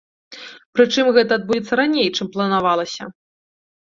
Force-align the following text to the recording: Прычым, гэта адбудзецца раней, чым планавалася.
Прычым, 0.77 1.05
гэта 1.17 1.31
адбудзецца 1.41 1.73
раней, 1.81 2.07
чым 2.17 2.27
планавалася. 2.37 3.03